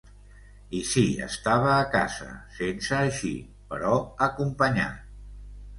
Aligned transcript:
I 0.77 0.79
si 0.91 1.03
estava 1.25 1.69
a 1.75 1.85
casa, 1.97 2.31
sense 2.59 2.99
eixir, 3.11 3.37
però 3.75 3.97
acompanyat... 4.31 5.11